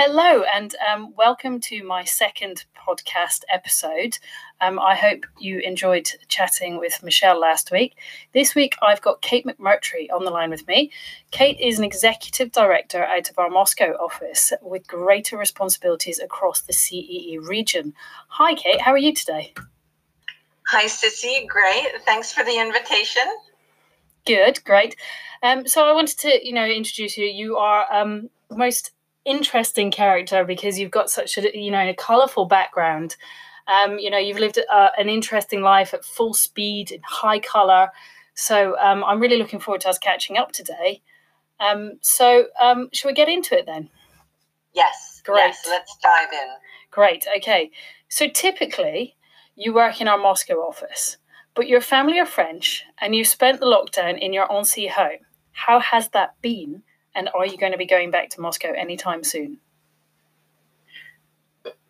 Hello, 0.00 0.44
and 0.54 0.76
um, 0.88 1.12
welcome 1.16 1.58
to 1.58 1.82
my 1.82 2.04
second 2.04 2.66
podcast 2.76 3.42
episode. 3.52 4.16
Um, 4.60 4.78
I 4.78 4.94
hope 4.94 5.26
you 5.40 5.58
enjoyed 5.58 6.08
chatting 6.28 6.78
with 6.78 7.02
Michelle 7.02 7.40
last 7.40 7.72
week. 7.72 7.96
This 8.32 8.54
week, 8.54 8.76
I've 8.80 9.02
got 9.02 9.22
Kate 9.22 9.44
McMurtry 9.44 10.06
on 10.14 10.24
the 10.24 10.30
line 10.30 10.50
with 10.50 10.68
me. 10.68 10.92
Kate 11.32 11.58
is 11.58 11.80
an 11.80 11.84
executive 11.84 12.52
director 12.52 13.02
out 13.02 13.28
of 13.28 13.40
our 13.40 13.50
Moscow 13.50 13.94
office 13.94 14.52
with 14.62 14.86
greater 14.86 15.36
responsibilities 15.36 16.20
across 16.20 16.60
the 16.60 16.72
CEE 16.72 17.40
region. 17.42 17.92
Hi, 18.28 18.54
Kate, 18.54 18.80
how 18.80 18.92
are 18.92 18.98
you 18.98 19.12
today? 19.12 19.52
Hi, 20.68 20.84
Sissy. 20.84 21.44
Great. 21.48 21.88
Thanks 22.02 22.30
for 22.30 22.44
the 22.44 22.56
invitation. 22.56 23.26
Good, 24.24 24.62
great. 24.62 24.94
Um, 25.42 25.66
so 25.66 25.84
I 25.84 25.92
wanted 25.92 26.18
to, 26.18 26.46
you 26.46 26.52
know, 26.52 26.66
introduce 26.66 27.18
you. 27.18 27.26
You 27.26 27.56
are 27.56 27.92
um, 27.92 28.30
most 28.48 28.92
interesting 29.28 29.90
character 29.90 30.44
because 30.44 30.78
you've 30.78 30.90
got 30.90 31.10
such 31.10 31.36
a 31.38 31.56
you 31.56 31.70
know 31.70 31.88
a 31.88 31.94
colorful 31.94 32.46
background. 32.46 33.16
Um, 33.68 33.98
you 33.98 34.10
know, 34.10 34.18
you've 34.18 34.38
lived 34.38 34.58
uh, 34.58 34.88
an 34.96 35.10
interesting 35.10 35.60
life 35.60 35.92
at 35.92 36.04
full 36.04 36.32
speed 36.32 36.90
in 36.90 37.00
high 37.04 37.38
color. 37.38 37.90
So 38.34 38.78
um, 38.78 39.04
I'm 39.04 39.20
really 39.20 39.36
looking 39.36 39.60
forward 39.60 39.82
to 39.82 39.90
us 39.90 39.98
catching 39.98 40.38
up 40.38 40.52
today. 40.52 41.02
Um, 41.60 41.98
so 42.00 42.46
um, 42.58 42.88
shall 42.92 43.10
we 43.10 43.14
get 43.14 43.28
into 43.28 43.58
it 43.58 43.66
then? 43.66 43.90
Yes. 44.74 45.20
Great. 45.24 45.38
Yes, 45.38 45.64
let's 45.68 45.96
dive 46.02 46.32
in. 46.32 46.48
Great. 46.90 47.26
Okay. 47.36 47.70
So 48.08 48.28
typically, 48.28 49.16
you 49.54 49.74
work 49.74 50.00
in 50.00 50.08
our 50.08 50.16
Moscow 50.18 50.54
office, 50.54 51.18
but 51.54 51.68
your 51.68 51.82
family 51.82 52.18
are 52.18 52.26
French, 52.26 52.84
and 53.00 53.14
you 53.14 53.24
spent 53.24 53.60
the 53.60 53.66
lockdown 53.66 54.18
in 54.18 54.32
your 54.32 54.50
Annecy 54.50 54.86
home. 54.86 55.18
How 55.52 55.80
has 55.80 56.08
that 56.10 56.40
been? 56.40 56.84
And 57.18 57.28
are 57.34 57.44
you 57.44 57.58
going 57.58 57.72
to 57.72 57.78
be 57.78 57.84
going 57.84 58.12
back 58.12 58.30
to 58.30 58.40
Moscow 58.40 58.72
anytime 58.72 59.24
soon? 59.24 59.58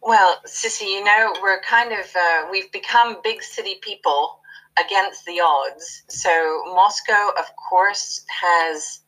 Well, 0.01 0.41
Sissy, 0.47 0.89
you 0.89 1.05
know, 1.05 1.35
we're 1.43 1.61
kind 1.61 1.93
of, 1.93 2.07
uh, 2.17 2.47
we've 2.51 2.73
become 2.73 3.19
big 3.23 3.43
city 3.43 3.75
people 3.83 4.41
against 4.83 5.27
the 5.27 5.39
odds. 5.45 6.05
So 6.09 6.63
Moscow, 6.69 7.29
of 7.39 7.45
course, 7.69 8.25
has 8.29 9.01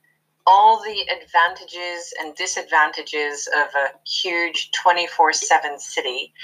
all 0.47 0.83
the 0.83 1.07
advantages 1.11 2.13
and 2.21 2.35
disadvantages 2.35 3.49
of 3.57 3.69
a 3.75 3.97
huge 4.07 4.73
24 4.73 5.33
7 5.33 5.79
city. 5.79 6.35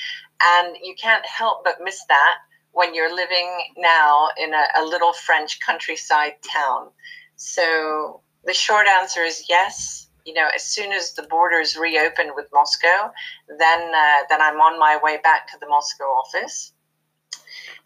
And 0.43 0.75
you 0.83 0.95
can't 0.95 1.27
help 1.27 1.65
but 1.65 1.75
miss 1.83 2.03
that 2.09 2.37
when 2.73 2.95
you're 2.95 3.15
living 3.15 3.51
now 3.77 4.31
in 4.39 4.55
a, 4.55 4.65
a 4.79 4.85
little 4.85 5.13
French 5.13 5.61
countryside 5.61 6.37
town. 6.43 6.89
So 7.37 8.23
the 8.47 8.55
short 8.55 8.87
answer 8.87 9.23
is 9.23 9.45
yes. 9.49 10.09
You 10.25 10.35
know, 10.35 10.49
as 10.55 10.65
soon 10.65 10.93
as 10.93 11.13
the 11.13 11.23
borders 11.25 11.77
reopen 11.77 12.31
with 12.35 12.47
Moscow, 12.53 13.13
then 13.49 13.95
uh, 13.95 14.25
then 14.29 14.41
I'm 14.41 14.61
on 14.61 14.79
my 14.79 14.99
way 15.03 15.19
back 15.23 15.47
to 15.53 15.59
the 15.61 15.69
Moscow 15.69 16.05
office. 16.05 16.73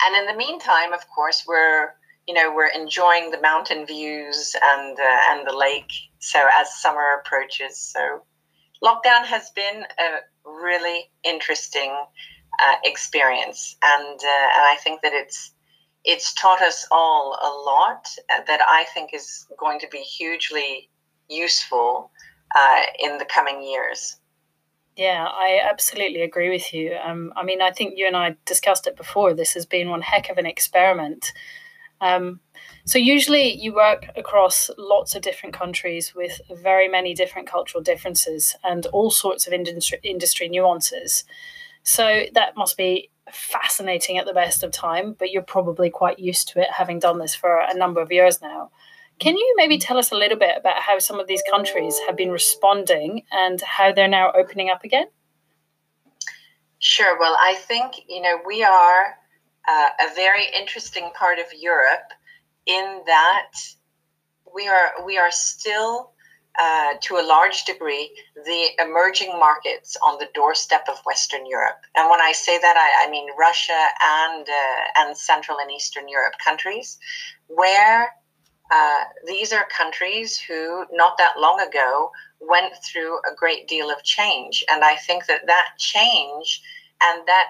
And 0.03 0.17
in 0.17 0.27
the 0.27 0.39
meantime, 0.39 0.93
of 0.93 1.07
course, 1.09 1.45
we're 1.47 1.95
you 2.27 2.35
know 2.35 2.53
we're 2.55 2.69
enjoying 2.69 3.31
the 3.31 3.41
mountain 3.41 3.85
views 3.85 4.55
and 4.63 4.99
uh, 4.99 5.19
and 5.31 5.47
the 5.47 5.57
lake. 5.57 5.93
So 6.19 6.47
as 6.57 6.81
summer 6.81 7.21
approaches, 7.21 7.79
so 7.79 8.23
lockdown 8.83 9.25
has 9.25 9.51
been 9.51 9.85
a 9.99 10.49
really 10.49 11.11
interesting 11.25 11.95
uh, 12.63 12.75
experience, 12.85 13.77
and 13.83 14.19
uh, 14.19 14.49
and 14.57 14.65
I 14.65 14.77
think 14.83 15.03
that 15.03 15.13
it's 15.13 15.53
it's 16.05 16.33
taught 16.35 16.63
us 16.63 16.87
all 16.91 17.37
a 17.43 17.53
lot 17.67 18.09
that 18.47 18.61
I 18.67 18.87
think 18.95 19.13
is 19.13 19.47
going 19.59 19.79
to 19.81 19.89
be 19.91 19.99
hugely 19.99 20.89
useful 21.29 22.11
uh, 22.55 22.83
in 22.99 23.19
the 23.19 23.25
coming 23.25 23.63
years. 23.63 24.17
Yeah, 24.97 25.27
I 25.27 25.61
absolutely 25.65 26.23
agree 26.23 26.51
with 26.51 26.75
you. 26.75 26.97
Um, 27.03 27.33
I 27.37 27.45
mean, 27.45 27.63
I 27.63 27.71
think 27.71 27.95
you 27.97 28.07
and 28.07 28.17
I 28.17 28.37
discussed 28.45 28.87
it 28.87 28.97
before. 28.97 29.33
This 29.35 29.55
has 29.55 29.65
been 29.65 29.89
one 29.89 30.03
heck 30.03 30.29
of 30.31 30.37
an 30.37 30.47
experiment. 30.47 31.33
Um, 32.01 32.41
so, 32.85 32.99
usually 32.99 33.53
you 33.53 33.75
work 33.75 34.07
across 34.17 34.71
lots 34.77 35.15
of 35.15 35.23
different 35.23 35.55
countries 35.55 36.15
with 36.15 36.41
very 36.51 36.89
many 36.89 37.15
different 37.15 37.49
cultural 37.49 37.83
differences 37.83 38.57
and 38.65 38.87
all 38.87 39.11
sorts 39.11 39.47
of 39.47 39.53
industry, 39.53 40.01
industry 40.03 40.49
nuances. 40.49 41.25
So, 41.83 42.25
that 42.35 42.57
must 42.57 42.77
be 42.77 43.11
fascinating 43.33 44.19
at 44.19 44.27
the 44.27 44.33
best 44.33 44.63
of 44.63 44.71
time, 44.71 45.15
but 45.19 45.31
you're 45.31 45.43
probably 45.43 45.91
quite 45.91 46.19
used 46.19 46.49
to 46.49 46.61
it 46.61 46.71
having 46.71 46.99
done 46.99 47.19
this 47.19 47.35
for 47.35 47.59
a 47.59 47.75
number 47.75 48.01
of 48.01 48.13
years 48.13 48.41
now. 48.41 48.71
Can 49.19 49.37
you 49.37 49.55
maybe 49.57 49.79
tell 49.79 49.99
us 49.99 50.13
a 50.13 50.17
little 50.17 50.39
bit 50.39 50.57
about 50.57 50.81
how 50.81 50.99
some 50.99 51.21
of 51.21 51.27
these 51.27 51.43
countries 51.51 51.99
have 52.07 52.17
been 52.17 52.31
responding 52.31 53.23
and 53.31 53.61
how 53.61 53.93
they're 53.93 54.09
now 54.09 54.33
opening 54.33 54.71
up 54.71 54.83
again? 54.83 55.07
Sure. 56.79 57.19
Well, 57.19 57.37
I 57.39 57.55
think, 57.55 57.97
you 58.09 58.23
know, 58.23 58.39
we 58.47 58.63
are 58.65 59.19
uh, 59.69 59.89
a 60.01 60.15
very 60.15 60.47
interesting 60.59 61.11
part 61.15 61.39
of 61.39 61.45
Europe 61.55 62.13
in 62.67 63.03
that 63.07 63.53
we 64.55 64.67
are 64.69 65.05
we 65.05 65.19
are 65.19 65.31
still 65.31 66.13
uh, 66.59 66.95
to 67.01 67.15
a 67.15 67.25
large 67.27 67.65
degree, 67.65 68.11
the 68.35 68.69
emerging 68.81 69.39
markets 69.39 69.97
on 70.03 70.19
the 70.19 70.29
doorstep 70.35 70.85
of 70.89 70.99
Western 71.07 71.47
Europe. 71.47 71.79
And 71.97 72.11
when 72.11 72.21
I 72.21 72.33
say 72.33 72.59
that, 72.59 72.77
I, 72.77 73.07
I 73.07 73.11
mean 73.11 73.29
Russia 73.39 73.87
and 74.03 74.49
uh, 74.49 75.01
and 75.01 75.17
Central 75.17 75.59
and 75.59 75.71
Eastern 75.71 76.09
Europe 76.09 76.35
countries, 76.45 76.99
where 77.47 78.13
uh, 78.71 79.05
these 79.27 79.53
are 79.53 79.67
countries 79.77 80.39
who, 80.39 80.85
not 80.93 81.19
that 81.19 81.39
long 81.39 81.61
ago, 81.61 82.11
went 82.41 82.73
through 82.85 83.19
a 83.19 83.35
great 83.37 83.69
deal 83.69 83.91
of 83.91 84.03
change. 84.03 84.65
And 84.71 84.85
I 84.85 84.97
think 84.97 85.27
that 85.27 85.47
that 85.47 85.69
change 85.79 86.63
and 87.03 87.27
that, 87.27 87.47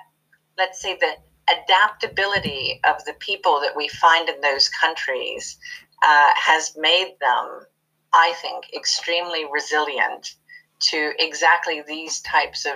let's 0.58 0.80
say, 0.80 0.96
the 0.98 1.14
adaptability 1.52 2.80
of 2.84 3.04
the 3.04 3.14
people 3.14 3.60
that 3.60 3.76
we 3.76 3.88
find 3.88 4.28
in 4.28 4.40
those 4.40 4.68
countries 4.68 5.58
uh, 6.02 6.30
has 6.36 6.76
made 6.76 7.14
them 7.20 7.66
I 8.12 8.34
think, 8.40 8.72
extremely 8.74 9.44
resilient 9.50 10.34
to 10.80 11.12
exactly 11.18 11.82
these 11.86 12.20
types 12.20 12.66
of 12.66 12.74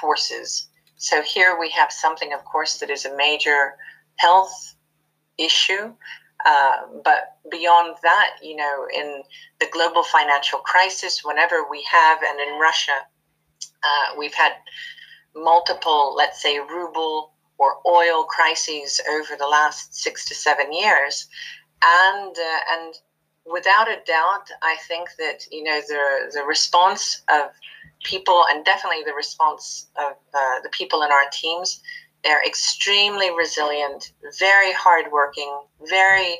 forces. 0.00 0.68
So 0.96 1.22
here 1.22 1.58
we 1.58 1.70
have 1.70 1.92
something, 1.92 2.32
of 2.32 2.44
course, 2.44 2.78
that 2.78 2.90
is 2.90 3.04
a 3.04 3.16
major 3.16 3.76
health 4.16 4.74
issue. 5.38 5.94
Uh, 6.44 6.76
but 7.04 7.36
beyond 7.50 7.96
that, 8.02 8.36
you 8.42 8.56
know, 8.56 8.86
in 8.94 9.22
the 9.58 9.66
global 9.72 10.02
financial 10.02 10.58
crisis, 10.60 11.24
whenever 11.24 11.66
we 11.70 11.82
have, 11.90 12.18
and 12.22 12.38
in 12.40 12.58
Russia, 12.58 12.98
uh, 13.82 14.14
we've 14.18 14.34
had 14.34 14.52
multiple, 15.34 16.14
let's 16.16 16.40
say, 16.40 16.58
ruble 16.58 17.32
or 17.58 17.76
oil 17.86 18.24
crises 18.24 19.00
over 19.10 19.34
the 19.38 19.46
last 19.46 19.94
six 19.94 20.26
to 20.26 20.34
seven 20.34 20.72
years, 20.72 21.28
and 21.82 22.36
uh, 22.36 22.60
and 22.72 22.94
without 23.50 23.88
a 23.88 23.98
doubt, 24.06 24.50
I 24.62 24.76
think 24.88 25.10
that 25.18 25.46
you 25.50 25.62
know 25.62 25.80
the 25.86 26.32
the 26.34 26.42
response 26.42 27.22
of 27.30 27.50
people, 28.02 28.44
and 28.50 28.64
definitely 28.64 29.04
the 29.04 29.14
response 29.14 29.88
of 29.96 30.12
uh, 30.34 30.60
the 30.62 30.68
people 30.70 31.02
in 31.02 31.10
our 31.10 31.28
teams, 31.32 31.80
they're 32.24 32.44
extremely 32.44 33.30
resilient, 33.34 34.12
very 34.38 34.72
hardworking, 34.72 35.60
very 35.88 36.38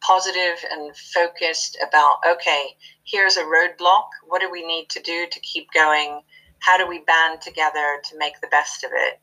positive 0.00 0.64
and 0.70 0.96
focused 0.96 1.78
about 1.86 2.16
okay, 2.28 2.76
here's 3.04 3.36
a 3.36 3.44
roadblock. 3.44 4.08
What 4.26 4.40
do 4.40 4.50
we 4.50 4.66
need 4.66 4.88
to 4.90 5.02
do 5.02 5.26
to 5.30 5.40
keep 5.40 5.68
going? 5.72 6.20
How 6.60 6.76
do 6.76 6.86
we 6.86 7.00
band 7.00 7.40
together 7.40 8.00
to 8.10 8.18
make 8.18 8.40
the 8.40 8.48
best 8.48 8.84
of 8.84 8.90
it? 8.92 9.20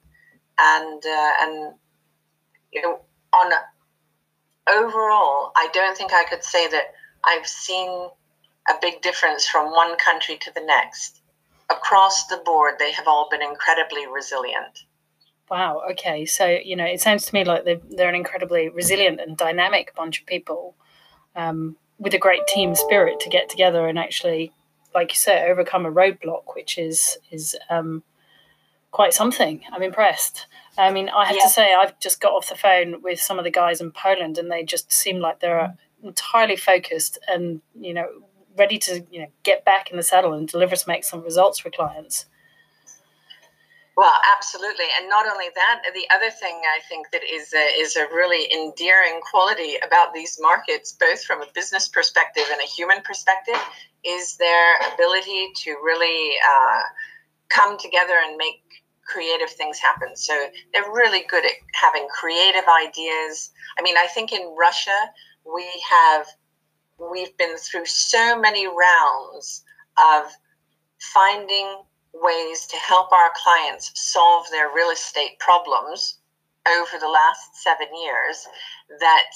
And 0.58 1.04
uh, 1.06 1.32
and 1.42 1.74
you 2.72 2.82
know 2.82 3.00
on 3.34 3.52
overall, 4.70 5.52
I 5.56 5.68
don't 5.74 5.98
think 5.98 6.14
I 6.14 6.24
could 6.24 6.44
say 6.44 6.68
that 6.70 6.94
I've 7.26 7.48
seen 7.48 8.10
a 8.68 8.74
big 8.82 9.02
difference 9.02 9.48
from 9.48 9.72
one 9.72 9.98
country 9.98 10.38
to 10.38 10.52
the 10.54 10.62
next. 10.62 11.22
Across 11.70 12.28
the 12.28 12.42
board, 12.46 12.76
they 12.80 12.92
have 12.92 13.08
all 13.08 13.28
been 13.30 13.42
incredibly 13.42 14.08
resilient. 14.08 14.86
Wow. 15.50 15.84
Okay. 15.92 16.26
So, 16.26 16.46
you 16.48 16.76
know, 16.76 16.86
it 16.86 17.02
sounds 17.02 17.26
to 17.26 17.34
me 17.34 17.44
like 17.44 17.66
they're, 17.66 17.82
they're 17.90 18.10
an 18.10 18.16
incredibly 18.16 18.70
resilient 18.70 19.20
and 19.20 19.38
dynamic 19.38 19.94
bunch 19.96 20.20
of 20.20 20.26
people 20.26 20.76
um, 21.36 21.78
with 22.00 22.14
a 22.14 22.20
great 22.20 22.48
team 22.48 22.74
spirit 22.76 23.20
to 23.22 23.30
get 23.30 23.50
together 23.50 23.88
and 23.88 24.00
actually, 24.00 24.52
like 24.94 25.12
you 25.12 25.18
said, 25.18 25.50
overcome 25.50 25.86
a 25.86 25.92
roadblock, 25.92 26.56
which 26.56 26.78
is, 26.78 27.18
is 27.32 27.56
um, 27.70 28.04
quite 28.92 29.14
something. 29.14 29.62
I'm 29.72 29.84
impressed. 29.84 30.48
I 30.78 30.92
mean, 30.92 31.10
I 31.10 31.26
have 31.26 31.36
yeah. 31.36 31.44
to 31.44 31.50
say, 31.50 31.74
I've 31.76 32.00
just 32.00 32.20
got 32.20 32.34
off 32.34 32.50
the 32.50 32.56
phone 32.56 33.02
with 33.02 33.20
some 33.20 33.38
of 33.38 33.46
the 33.46 33.52
guys 33.52 33.82
in 33.82 33.92
Poland 33.92 34.38
and 34.38 34.52
they 34.52 34.64
just 34.64 34.92
seem 34.92 35.20
like 35.20 35.40
they're 35.40 35.76
entirely 36.06 36.56
focused 36.56 37.18
and 37.28 37.62
you 37.80 37.94
know 37.94 38.08
ready 38.58 38.78
to 38.78 39.06
you 39.12 39.22
know 39.22 39.28
get 39.44 39.66
back 39.66 39.92
in 39.92 39.98
the 39.98 40.04
saddle 40.04 40.34
and 40.34 40.48
deliver 40.48 40.76
some 40.76 40.94
excellent 40.94 41.26
results 41.26 41.60
for 41.60 41.70
clients. 41.70 42.26
Well, 43.98 44.14
absolutely, 44.36 44.88
and 45.00 45.08
not 45.08 45.26
only 45.26 45.46
that, 45.56 45.82
the 45.94 46.06
other 46.14 46.30
thing 46.30 46.60
I 46.76 46.82
think 46.90 47.12
that 47.12 47.22
is 47.24 47.54
a, 47.54 47.80
is 47.80 47.96
a 47.96 48.06
really 48.14 48.52
endearing 48.52 49.22
quality 49.22 49.76
about 49.88 50.14
these 50.14 50.38
markets, 50.42 50.92
both 51.00 51.24
from 51.24 51.42
a 51.42 51.46
business 51.56 51.88
perspective 51.88 52.44
and 52.52 52.60
a 52.60 52.66
human 52.66 53.02
perspective, 53.04 53.56
is 54.04 54.36
their 54.36 54.76
ability 54.94 55.48
to 55.64 55.78
really 55.82 56.34
uh, 56.44 56.82
come 57.48 57.78
together 57.78 58.16
and 58.28 58.36
make 58.36 58.62
creative 59.06 59.50
things 59.50 59.80
happen. 59.80 60.16
So 60.16 60.34
they're 60.74 60.92
really 60.92 61.24
good 61.30 61.46
at 61.46 61.52
having 61.74 62.08
creative 62.10 62.66
ideas. 62.86 63.52
I 63.80 63.82
mean, 63.82 63.96
I 63.98 64.08
think 64.08 64.34
in 64.34 64.56
Russia 64.58 64.98
we 65.46 65.66
have 65.90 66.28
we've 67.12 67.36
been 67.38 67.58
through 67.58 67.86
so 67.86 68.40
many 68.40 68.68
rounds 68.68 69.64
of 69.98 70.32
finding 71.00 71.82
ways 72.14 72.66
to 72.68 72.78
help 72.78 73.12
our 73.12 73.32
clients 73.36 73.92
solve 73.96 74.46
their 74.50 74.70
real 74.74 74.90
estate 74.90 75.38
problems 75.40 76.20
over 76.68 76.98
the 77.00 77.08
last 77.08 77.62
7 77.62 77.88
years 77.94 78.48
that 79.00 79.30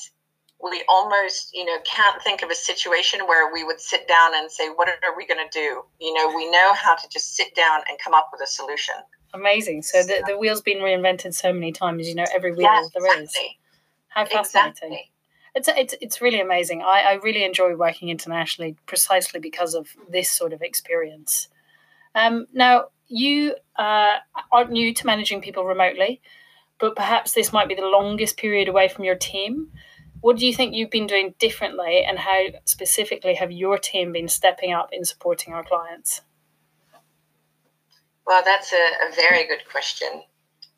we 0.62 0.84
almost 0.90 1.52
you 1.54 1.66
know 1.66 1.78
can't 1.86 2.22
think 2.22 2.42
of 2.42 2.50
a 2.50 2.56
situation 2.56 3.22
where 3.28 3.52
we 3.54 3.64
would 3.64 3.80
sit 3.80 4.08
down 4.08 4.36
and 4.36 4.52
say 4.52 4.70
what 4.70 4.90
are 4.90 5.16
we 5.16 5.26
going 5.26 5.40
to 5.40 5.60
do? 5.60 5.84
You 6.00 6.14
know 6.14 6.34
we 6.36 6.50
know 6.50 6.74
how 6.74 6.96
to 6.96 7.10
just 7.10 7.36
sit 7.36 7.56
down 7.56 7.82
and 7.88 7.98
come 8.00 8.14
up 8.14 8.30
with 8.32 8.42
a 8.42 8.48
solution. 8.48 8.96
Amazing. 9.34 9.84
So 9.84 10.02
the, 10.04 10.24
the 10.26 10.38
wheel's 10.38 10.62
been 10.62 10.80
reinvented 10.80 11.34
so 11.34 11.54
many 11.54 11.72
times 11.72 12.08
you 12.08 12.16
know 12.16 12.26
every 12.34 12.52
wheel 12.52 12.62
yes, 12.64 12.90
there 12.94 13.06
exactly. 13.06 13.42
is 13.42 13.56
how 14.10 14.26
fascinating. 14.26 14.72
Exactly. 14.72 15.12
It's, 15.60 15.68
it's 15.78 15.96
it's 16.02 16.22
really 16.22 16.42
amazing 16.42 16.82
I, 16.82 17.02
I 17.02 17.14
really 17.24 17.44
enjoy 17.44 17.76
working 17.76 18.10
internationally 18.10 18.76
precisely 18.86 19.40
because 19.40 19.74
of 19.74 19.88
this 20.10 20.32
sort 20.32 20.54
of 20.54 20.62
experience 20.62 21.48
um, 22.16 22.48
now 22.54 22.86
you 23.08 23.56
uh, 23.78 24.18
aren't 24.52 24.72
new 24.72 24.94
to 24.94 25.06
managing 25.06 25.42
people 25.42 25.66
remotely 25.66 26.22
but 26.80 26.96
perhaps 26.96 27.34
this 27.34 27.52
might 27.52 27.68
be 27.68 27.76
the 27.76 27.86
longest 27.86 28.38
period 28.38 28.68
away 28.68 28.88
from 28.88 29.04
your 29.06 29.16
team 29.16 29.70
what 30.22 30.38
do 30.38 30.46
you 30.46 30.54
think 30.54 30.76
you've 30.76 30.90
been 30.90 31.08
doing 31.08 31.34
differently, 31.40 32.04
and 32.04 32.20
how 32.20 32.48
specifically 32.66 33.36
have 33.36 33.52
your 33.52 33.78
team 33.78 34.12
been 34.12 34.28
stepping 34.28 34.74
up 34.74 34.90
in 34.92 35.06
supporting 35.06 35.54
our 35.54 35.64
clients? 35.64 36.22
Well, 38.28 38.42
that's 38.44 38.74
a, 38.74 38.76
a 38.76 39.16
very 39.16 39.48
good 39.48 39.64
question. 39.72 40.24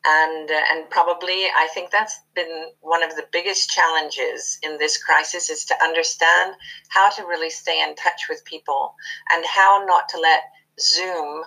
And, 0.04 0.50
uh, 0.50 0.60
and 0.72 0.90
probably 0.90 1.44
I 1.56 1.68
think 1.72 1.90
that's 1.90 2.18
been 2.34 2.72
one 2.80 3.04
of 3.04 3.14
the 3.14 3.26
biggest 3.32 3.70
challenges 3.70 4.58
in 4.62 4.78
this 4.78 5.02
crisis 5.02 5.48
is 5.48 5.64
to 5.66 5.82
understand 5.82 6.54
how 6.88 7.08
to 7.10 7.22
really 7.24 7.50
stay 7.50 7.80
in 7.80 7.94
touch 7.94 8.22
with 8.28 8.44
people 8.44 8.94
and 9.32 9.44
how 9.46 9.84
not 9.86 10.08
to 10.08 10.18
let 10.18 10.42
Zoom 10.80 11.44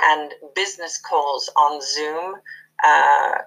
and 0.00 0.32
business 0.54 1.00
calls 1.00 1.50
on 1.56 1.80
Zoom 1.82 2.36
uh, 2.84 3.38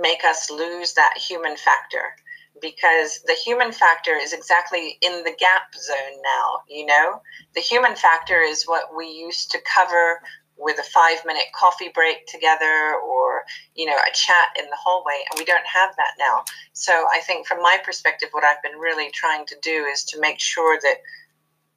make 0.00 0.24
us 0.24 0.50
lose 0.50 0.94
that 0.94 1.14
human 1.16 1.56
factor 1.56 2.14
because 2.60 3.20
the 3.26 3.36
human 3.44 3.72
factor 3.72 4.14
is 4.14 4.32
exactly 4.32 4.98
in 5.02 5.24
the 5.24 5.34
gap 5.38 5.74
zone 5.74 6.22
now, 6.22 6.60
you 6.68 6.86
know? 6.86 7.20
The 7.54 7.60
human 7.60 7.96
factor 7.96 8.40
is 8.40 8.64
what 8.64 8.94
we 8.96 9.06
used 9.06 9.50
to 9.50 9.58
cover 9.74 10.20
with 10.56 10.78
a 10.78 10.82
five 10.84 11.18
minute 11.26 11.46
coffee 11.54 11.90
break 11.92 12.26
together 12.26 12.94
or, 13.04 13.44
you 13.74 13.86
know, 13.86 13.96
a 13.96 14.14
chat 14.14 14.48
in 14.58 14.64
the 14.66 14.76
hallway, 14.76 15.24
and 15.30 15.38
we 15.38 15.44
don't 15.44 15.66
have 15.66 15.94
that 15.96 16.12
now. 16.18 16.44
So 16.72 17.06
I 17.12 17.20
think 17.20 17.46
from 17.46 17.60
my 17.60 17.78
perspective, 17.84 18.28
what 18.32 18.44
I've 18.44 18.62
been 18.62 18.78
really 18.78 19.10
trying 19.10 19.46
to 19.46 19.56
do 19.62 19.84
is 19.92 20.04
to 20.04 20.20
make 20.20 20.40
sure 20.40 20.78
that 20.80 20.96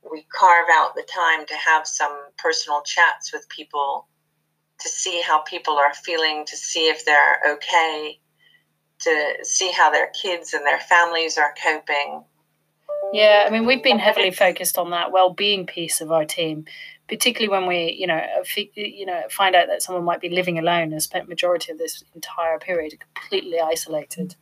we 0.09 0.25
carve 0.31 0.67
out 0.71 0.95
the 0.95 1.05
time 1.13 1.45
to 1.47 1.55
have 1.55 1.87
some 1.87 2.15
personal 2.37 2.81
chats 2.83 3.33
with 3.33 3.47
people 3.49 4.07
to 4.79 4.89
see 4.89 5.21
how 5.21 5.39
people 5.39 5.73
are 5.73 5.93
feeling, 5.93 6.45
to 6.45 6.55
see 6.55 6.87
if 6.87 7.03
they're 7.03 7.39
okay, 7.55 8.19
to 8.99 9.33
see 9.41 9.71
how 9.71 9.89
their 9.89 10.11
kids 10.21 10.53
and 10.53 10.65
their 10.65 10.79
families 10.79 11.37
are 11.37 11.53
coping. 11.61 12.23
Yeah, 13.11 13.45
I 13.45 13.49
mean, 13.49 13.65
we've 13.65 13.83
been 13.83 13.99
heavily 13.99 14.31
focused 14.31 14.77
on 14.77 14.91
that 14.91 15.11
well-being 15.11 15.65
piece 15.65 16.01
of 16.01 16.11
our 16.11 16.25
team, 16.25 16.65
particularly 17.07 17.49
when 17.49 17.67
we, 17.67 17.95
you 17.97 18.07
know, 18.07 18.21
you 18.75 19.05
know, 19.05 19.23
find 19.29 19.55
out 19.55 19.67
that 19.67 19.81
someone 19.81 20.03
might 20.03 20.21
be 20.21 20.29
living 20.29 20.59
alone 20.59 20.91
and 20.91 21.01
spent 21.01 21.29
majority 21.29 21.71
of 21.71 21.77
this 21.77 22.03
entire 22.15 22.59
period 22.59 22.97
completely 22.99 23.59
isolated. 23.59 24.35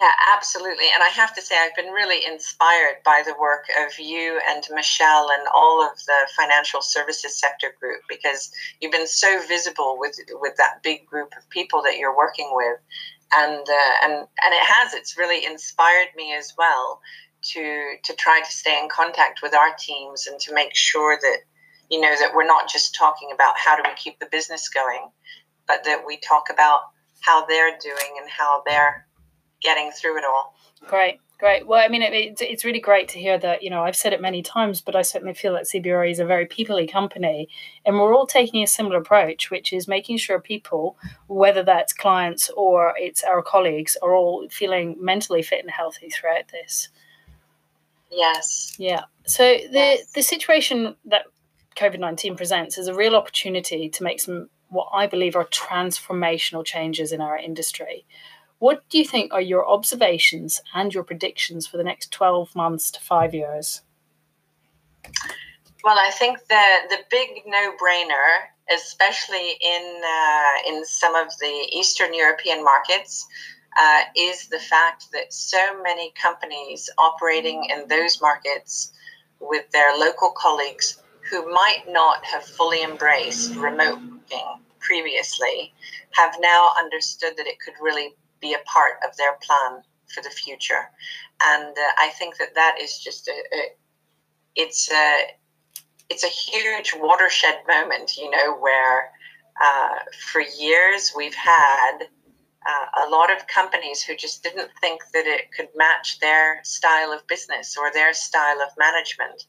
Yeah, 0.00 0.12
absolutely. 0.34 0.84
And 0.94 1.02
I 1.02 1.08
have 1.08 1.34
to 1.36 1.40
say, 1.40 1.56
I've 1.58 1.74
been 1.74 1.92
really 1.92 2.22
inspired 2.26 2.96
by 3.02 3.22
the 3.24 3.34
work 3.40 3.64
of 3.82 3.98
you 3.98 4.38
and 4.46 4.62
Michelle 4.74 5.30
and 5.30 5.48
all 5.54 5.82
of 5.82 5.96
the 6.04 6.28
financial 6.36 6.82
services 6.82 7.40
sector 7.40 7.74
group 7.80 8.02
because 8.06 8.50
you've 8.80 8.92
been 8.92 9.06
so 9.06 9.40
visible 9.48 9.96
with 9.98 10.18
with 10.32 10.54
that 10.58 10.82
big 10.82 11.06
group 11.06 11.32
of 11.36 11.48
people 11.48 11.82
that 11.82 11.96
you're 11.96 12.14
working 12.14 12.50
with 12.52 12.78
and 13.34 13.66
uh, 13.68 14.04
and 14.04 14.12
and 14.12 14.54
it 14.54 14.62
has 14.62 14.92
it's 14.92 15.16
really 15.16 15.44
inspired 15.46 16.08
me 16.14 16.34
as 16.34 16.52
well 16.58 17.00
to 17.42 17.94
to 18.04 18.14
try 18.14 18.40
to 18.40 18.52
stay 18.52 18.78
in 18.78 18.88
contact 18.90 19.40
with 19.42 19.54
our 19.54 19.74
teams 19.78 20.26
and 20.26 20.38
to 20.40 20.54
make 20.54 20.74
sure 20.74 21.18
that 21.20 21.38
you 21.90 22.00
know 22.00 22.14
that 22.18 22.32
we're 22.34 22.46
not 22.46 22.68
just 22.68 22.94
talking 22.94 23.30
about 23.32 23.54
how 23.56 23.76
do 23.76 23.82
we 23.84 23.94
keep 23.94 24.18
the 24.18 24.28
business 24.30 24.68
going 24.68 25.08
but 25.66 25.84
that 25.84 26.02
we 26.06 26.18
talk 26.18 26.44
about 26.52 26.80
how 27.20 27.44
they're 27.46 27.76
doing 27.82 28.14
and 28.20 28.30
how 28.30 28.62
they're 28.66 29.06
getting 29.62 29.90
through 29.90 30.18
it 30.18 30.24
all 30.24 30.54
great 30.86 31.20
Great. 31.38 31.66
Well, 31.66 31.84
I 31.84 31.88
mean, 31.88 32.00
it, 32.00 32.14
it's, 32.14 32.40
it's 32.40 32.64
really 32.64 32.80
great 32.80 33.08
to 33.08 33.18
hear 33.18 33.36
that, 33.38 33.62
you 33.62 33.68
know, 33.68 33.82
I've 33.82 33.96
said 33.96 34.14
it 34.14 34.22
many 34.22 34.40
times, 34.42 34.80
but 34.80 34.96
I 34.96 35.02
certainly 35.02 35.34
feel 35.34 35.52
that 35.52 35.64
CBRE 35.64 36.10
is 36.10 36.18
a 36.18 36.24
very 36.24 36.46
peoply 36.46 36.90
company. 36.90 37.50
And 37.84 37.96
we're 37.96 38.14
all 38.14 38.26
taking 38.26 38.62
a 38.62 38.66
similar 38.66 38.96
approach, 38.96 39.50
which 39.50 39.70
is 39.70 39.86
making 39.86 40.16
sure 40.16 40.40
people, 40.40 40.96
whether 41.26 41.62
that's 41.62 41.92
clients 41.92 42.50
or 42.56 42.94
it's 42.96 43.22
our 43.22 43.42
colleagues, 43.42 43.98
are 44.02 44.14
all 44.14 44.48
feeling 44.48 44.96
mentally 44.98 45.42
fit 45.42 45.60
and 45.60 45.70
healthy 45.70 46.08
throughout 46.08 46.48
this. 46.48 46.88
Yes. 48.10 48.74
Yeah. 48.78 49.02
So 49.26 49.42
the, 49.42 49.68
yes. 49.72 50.12
the 50.12 50.22
situation 50.22 50.96
that 51.04 51.26
COVID 51.76 52.00
19 52.00 52.36
presents 52.36 52.78
is 52.78 52.88
a 52.88 52.94
real 52.94 53.14
opportunity 53.14 53.88
to 53.90 54.02
make 54.02 54.18
some, 54.20 54.48
what 54.68 54.88
I 54.92 55.06
believe 55.06 55.36
are 55.36 55.44
transformational 55.44 56.64
changes 56.64 57.12
in 57.12 57.20
our 57.20 57.36
industry. 57.36 58.06
What 58.58 58.88
do 58.88 58.98
you 58.98 59.04
think 59.04 59.34
are 59.34 59.40
your 59.40 59.68
observations 59.68 60.62
and 60.74 60.92
your 60.92 61.04
predictions 61.04 61.66
for 61.66 61.76
the 61.76 61.84
next 61.84 62.10
12 62.10 62.56
months 62.56 62.90
to 62.92 63.00
five 63.00 63.34
years? 63.34 63.82
Well, 65.84 65.98
I 65.98 66.10
think 66.10 66.38
the, 66.48 66.64
the 66.88 66.98
big 67.10 67.42
no 67.46 67.72
brainer, 67.80 68.48
especially 68.74 69.58
in, 69.60 70.00
uh, 70.02 70.68
in 70.68 70.84
some 70.86 71.14
of 71.14 71.28
the 71.38 71.68
Eastern 71.72 72.14
European 72.14 72.64
markets, 72.64 73.26
uh, 73.78 74.00
is 74.16 74.48
the 74.48 74.58
fact 74.58 75.12
that 75.12 75.32
so 75.32 75.82
many 75.82 76.12
companies 76.20 76.88
operating 76.96 77.68
in 77.70 77.86
those 77.88 78.22
markets 78.22 78.92
with 79.38 79.70
their 79.70 79.94
local 79.98 80.32
colleagues 80.34 81.02
who 81.30 81.50
might 81.52 81.84
not 81.88 82.24
have 82.24 82.44
fully 82.44 82.82
embraced 82.82 83.54
remote 83.56 83.98
working 83.98 84.46
previously 84.80 85.72
have 86.12 86.34
now 86.40 86.70
understood 86.78 87.36
that 87.36 87.46
it 87.46 87.58
could 87.60 87.74
really 87.80 88.14
be 88.40 88.54
a 88.54 88.58
part 88.64 88.94
of 89.08 89.16
their 89.16 89.34
plan 89.42 89.82
for 90.06 90.22
the 90.22 90.30
future. 90.30 90.90
And 91.42 91.76
uh, 91.76 91.92
I 91.98 92.10
think 92.18 92.36
that 92.38 92.54
that 92.54 92.76
is 92.80 92.98
just 92.98 93.28
a, 93.28 93.32
a 93.32 93.62
it's 94.54 94.90
a 94.90 95.22
it's 96.08 96.24
a 96.24 96.28
huge 96.28 96.94
watershed 96.96 97.56
moment, 97.66 98.16
you 98.16 98.30
know, 98.30 98.56
where 98.58 99.10
uh, 99.62 99.98
for 100.30 100.40
years 100.40 101.12
we've 101.16 101.34
had 101.34 101.98
uh, 102.66 103.06
a 103.06 103.10
lot 103.10 103.30
of 103.30 103.46
companies 103.48 104.02
who 104.02 104.14
just 104.16 104.42
didn't 104.42 104.70
think 104.80 105.00
that 105.12 105.26
it 105.26 105.52
could 105.52 105.68
match 105.74 106.20
their 106.20 106.60
style 106.62 107.12
of 107.12 107.26
business 107.26 107.76
or 107.78 107.90
their 107.92 108.14
style 108.14 108.60
of 108.60 108.68
management. 108.78 109.46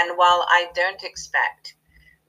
And 0.00 0.16
while 0.16 0.46
I 0.48 0.68
don't 0.74 1.02
expect 1.02 1.74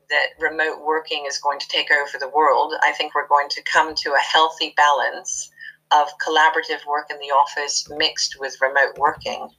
that 0.09 0.27
remote 0.39 0.85
working 0.85 1.25
is 1.27 1.37
going 1.37 1.59
to 1.59 1.67
take 1.67 1.91
over 1.91 2.17
the 2.19 2.29
world, 2.29 2.73
I 2.83 2.91
think 2.91 3.15
we're 3.15 3.27
going 3.27 3.49
to 3.49 3.61
come 3.63 3.95
to 3.95 4.13
a 4.13 4.19
healthy 4.19 4.73
balance 4.77 5.49
of 5.91 6.07
collaborative 6.25 6.85
work 6.87 7.09
in 7.09 7.17
the 7.17 7.33
office 7.33 7.87
mixed 7.89 8.39
with 8.39 8.59
remote 8.61 8.97
working. 8.97 9.49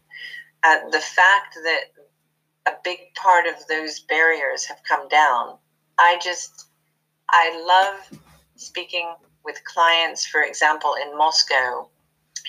Uh, 0.62 0.88
the 0.90 1.00
fact 1.00 1.56
that 1.62 1.84
a 2.66 2.76
big 2.82 2.98
part 3.14 3.46
of 3.46 3.54
those 3.68 4.00
barriers 4.00 4.64
have 4.64 4.78
come 4.88 5.08
down, 5.08 5.56
I 5.98 6.18
just, 6.22 6.66
I 7.30 7.64
love 7.66 8.20
speaking 8.56 9.14
with 9.44 9.62
clients, 9.64 10.26
for 10.26 10.42
example, 10.42 10.94
in 11.00 11.16
Moscow, 11.16 11.88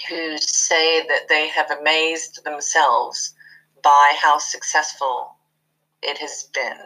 who 0.09 0.37
say 0.37 1.05
that 1.07 1.27
they 1.29 1.47
have 1.49 1.71
amazed 1.71 2.43
themselves 2.43 3.35
by 3.83 4.13
how 4.19 4.37
successful 4.37 5.36
it 6.01 6.17
has 6.19 6.49
been. 6.53 6.77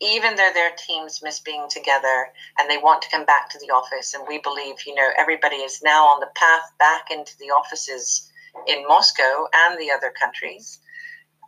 Even 0.00 0.36
though 0.36 0.50
their 0.54 0.70
teams 0.76 1.20
miss 1.22 1.40
being 1.40 1.66
together 1.68 2.28
and 2.58 2.70
they 2.70 2.78
want 2.78 3.02
to 3.02 3.10
come 3.10 3.24
back 3.24 3.48
to 3.50 3.58
the 3.58 3.72
office 3.72 4.14
and 4.14 4.24
we 4.28 4.38
believe 4.38 4.76
you 4.86 4.94
know 4.94 5.08
everybody 5.18 5.56
is 5.56 5.82
now 5.82 6.06
on 6.06 6.20
the 6.20 6.30
path 6.36 6.70
back 6.78 7.06
into 7.10 7.32
the 7.38 7.46
offices 7.46 8.30
in 8.66 8.86
moscow 8.86 9.46
and 9.54 9.78
the 9.78 9.90
other 9.90 10.12
countries 10.20 10.78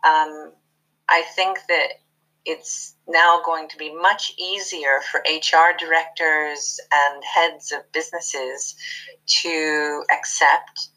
um, 0.03 0.51
i 1.07 1.23
think 1.35 1.59
that 1.69 1.87
it's 2.43 2.95
now 3.07 3.39
going 3.45 3.69
to 3.69 3.77
be 3.77 3.93
much 3.93 4.33
easier 4.37 4.99
for 5.11 5.21
hr 5.21 5.77
directors 5.77 6.79
and 6.91 7.23
heads 7.23 7.71
of 7.71 7.89
businesses 7.93 8.75
to 9.27 10.03
accept 10.11 10.89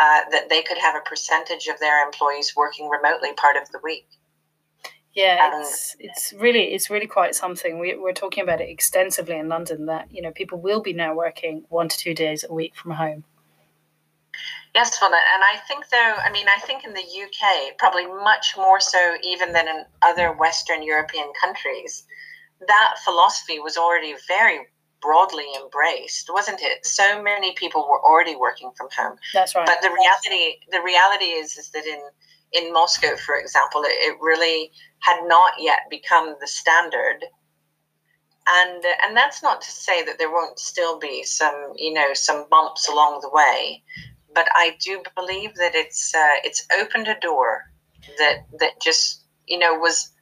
uh, 0.00 0.20
that 0.30 0.48
they 0.48 0.62
could 0.62 0.78
have 0.78 0.96
a 0.96 1.08
percentage 1.08 1.68
of 1.68 1.78
their 1.78 2.04
employees 2.04 2.54
working 2.56 2.88
remotely 2.88 3.32
part 3.34 3.56
of 3.56 3.70
the 3.70 3.78
week 3.82 4.08
Yeah, 5.16 5.50
uh, 5.50 5.60
it's 5.60 5.96
it's 5.98 6.34
really 6.34 6.74
it's 6.74 6.90
really 6.90 7.06
quite 7.06 7.34
something. 7.34 7.78
We, 7.78 7.96
we're 7.96 8.12
talking 8.12 8.44
about 8.44 8.60
it 8.60 8.68
extensively 8.68 9.38
in 9.38 9.48
London. 9.48 9.86
That 9.86 10.12
you 10.12 10.20
know 10.20 10.30
people 10.30 10.60
will 10.60 10.82
be 10.82 10.92
now 10.92 11.14
working 11.14 11.64
one 11.70 11.88
to 11.88 11.96
two 11.96 12.14
days 12.14 12.44
a 12.46 12.52
week 12.52 12.76
from 12.76 12.92
home. 12.92 13.24
Yes, 14.74 14.98
well, 15.00 15.10
and 15.10 15.42
I 15.42 15.56
think 15.66 15.88
though, 15.88 16.16
I 16.22 16.30
mean, 16.30 16.46
I 16.54 16.60
think 16.60 16.84
in 16.84 16.92
the 16.92 17.00
UK, 17.00 17.78
probably 17.78 18.04
much 18.06 18.54
more 18.58 18.78
so 18.78 19.16
even 19.24 19.52
than 19.52 19.66
in 19.66 19.84
other 20.02 20.32
Western 20.32 20.82
European 20.82 21.32
countries, 21.40 22.04
that 22.68 22.96
philosophy 23.02 23.58
was 23.58 23.78
already 23.78 24.14
very 24.28 24.66
broadly 25.00 25.46
embraced, 25.58 26.28
wasn't 26.30 26.60
it? 26.60 26.84
So 26.84 27.22
many 27.22 27.54
people 27.54 27.88
were 27.88 28.04
already 28.04 28.36
working 28.36 28.70
from 28.76 28.88
home. 28.94 29.16
That's 29.32 29.54
right. 29.54 29.64
But 29.64 29.78
the 29.80 29.88
reality, 29.88 30.58
the 30.70 30.82
reality 30.84 31.32
is, 31.40 31.56
is 31.56 31.70
that 31.70 31.86
in 31.86 32.00
in 32.56 32.72
Moscow, 32.72 33.16
for 33.16 33.36
example, 33.36 33.82
it, 33.82 33.92
it 34.00 34.16
really 34.20 34.70
had 35.00 35.20
not 35.26 35.52
yet 35.58 35.80
become 35.90 36.36
the 36.40 36.46
standard 36.46 37.24
and 38.48 38.84
and 39.04 39.16
that's 39.16 39.42
not 39.42 39.60
to 39.60 39.70
say 39.70 40.04
that 40.04 40.18
there 40.18 40.30
won't 40.30 40.58
still 40.58 41.00
be 41.00 41.24
some 41.24 41.72
you 41.74 41.92
know 41.92 42.14
some 42.14 42.46
bumps 42.48 42.88
along 42.88 43.20
the 43.20 43.30
way 43.30 43.82
but 44.36 44.46
I 44.54 44.76
do 44.84 45.02
believe 45.16 45.54
that 45.54 45.74
it's 45.74 46.14
uh, 46.14 46.36
it's 46.44 46.66
opened 46.78 47.08
a 47.08 47.18
door 47.18 47.72
that 48.18 48.44
that 48.60 48.80
just 48.80 49.24
you 49.46 49.58
know 49.58 49.74
was 49.74 50.12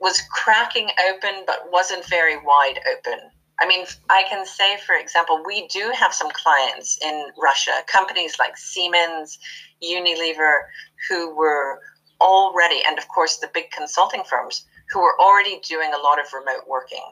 was 0.00 0.22
cracking 0.32 0.88
open 1.10 1.44
but 1.46 1.70
wasn't 1.70 2.04
very 2.06 2.36
wide 2.38 2.80
open. 2.90 3.20
I 3.60 3.66
mean, 3.66 3.84
I 4.08 4.24
can 4.28 4.46
say, 4.46 4.78
for 4.86 4.94
example, 4.94 5.42
we 5.44 5.68
do 5.68 5.92
have 5.94 6.14
some 6.14 6.30
clients 6.30 6.98
in 7.02 7.26
Russia, 7.40 7.82
companies 7.86 8.38
like 8.38 8.56
Siemens, 8.56 9.38
Unilever, 9.82 10.62
who 11.08 11.34
were 11.34 11.80
already, 12.20 12.82
and 12.86 12.98
of 12.98 13.08
course 13.08 13.36
the 13.36 13.50
big 13.52 13.70
consulting 13.70 14.24
firms, 14.24 14.64
who 14.90 15.00
were 15.00 15.18
already 15.20 15.60
doing 15.60 15.92
a 15.92 15.98
lot 15.98 16.18
of 16.18 16.32
remote 16.32 16.66
working. 16.66 17.04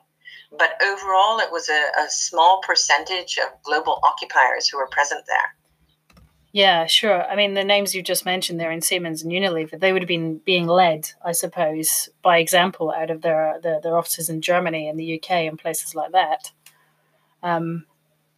But 0.56 0.80
overall, 0.82 1.38
it 1.38 1.52
was 1.52 1.68
a, 1.68 1.90
a 2.00 2.08
small 2.08 2.62
percentage 2.62 3.38
of 3.38 3.62
global 3.62 4.00
occupiers 4.02 4.68
who 4.68 4.78
were 4.78 4.88
present 4.88 5.24
there. 5.26 5.54
Yeah, 6.52 6.86
sure. 6.86 7.24
I 7.24 7.36
mean, 7.36 7.54
the 7.54 7.64
names 7.64 7.94
you 7.94 8.02
just 8.02 8.24
mentioned 8.24 8.58
there 8.58 8.70
in 8.70 8.80
Siemens 8.80 9.22
and 9.22 9.30
Unilever, 9.30 9.78
they 9.78 9.92
would 9.92 10.02
have 10.02 10.08
been 10.08 10.38
being 10.38 10.66
led, 10.66 11.10
I 11.24 11.32
suppose, 11.32 12.08
by 12.22 12.38
example 12.38 12.90
out 12.90 13.10
of 13.10 13.20
their 13.20 13.60
their, 13.62 13.80
their 13.80 13.98
offices 13.98 14.30
in 14.30 14.40
Germany 14.40 14.88
and 14.88 14.98
the 14.98 15.16
UK 15.20 15.30
and 15.30 15.58
places 15.58 15.94
like 15.94 16.12
that. 16.12 16.52
Um, 17.42 17.84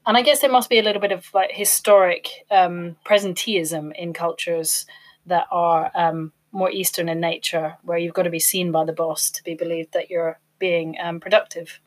and 0.07 0.17
I 0.17 0.23
guess 0.23 0.41
there 0.41 0.51
must 0.51 0.71
be 0.71 0.79
a 0.79 0.83
little 0.83 1.01
bit 1.01 1.13
of 1.13 1.33
like 1.33 1.53
historic 1.53 2.29
um, 2.51 2.97
presenteeism 3.05 3.95
in 3.95 4.13
cultures 4.13 4.87
that 5.27 5.47
are 5.53 5.93
um, 5.95 6.33
more 6.51 6.71
Eastern 6.71 7.09
in 7.09 7.21
nature, 7.21 7.77
where 7.83 7.99
you've 7.99 8.15
got 8.15 8.25
to 8.25 8.31
be 8.31 8.41
seen 8.41 8.73
by 8.73 8.85
the 8.85 8.93
boss 8.93 9.31
to 9.31 9.45
be 9.45 9.55
believed 9.55 9.93
that 9.93 10.11
you're 10.11 10.41
being 10.59 10.97
um, 11.01 11.21
productive. 11.21 11.81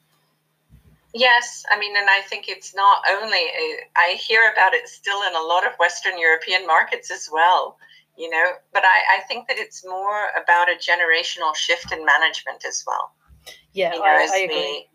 Yes, 1.14 1.64
I 1.72 1.78
mean, 1.78 1.96
and 1.96 2.10
I 2.10 2.22
think 2.22 2.46
it's 2.48 2.74
not 2.74 3.04
only, 3.10 3.38
I 3.96 4.18
hear 4.20 4.52
about 4.52 4.74
it 4.74 4.88
still 4.88 5.22
in 5.22 5.36
a 5.36 5.42
lot 5.42 5.66
of 5.66 5.74
Western 5.80 6.18
European 6.18 6.66
markets 6.66 7.12
as 7.12 7.30
well, 7.32 7.78
you 8.18 8.30
know, 8.30 8.46
but 8.74 8.84
I, 8.84 9.18
I 9.18 9.22
think 9.28 9.48
that 9.48 9.58
it's 9.60 9.86
more 9.86 10.30
about 10.42 10.70
a 10.70 10.76
generational 10.76 11.56
shift 11.56 11.92
in 11.92 12.04
management 12.04 12.66
as 12.66 12.84
well. 12.88 13.12
Yeah, 13.74 13.94
you 13.94 14.00
know, 14.00 14.06
I, 14.06 14.28
I 14.34 14.38
agree. 14.38 14.88